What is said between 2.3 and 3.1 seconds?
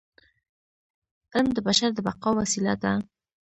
وسیله ده.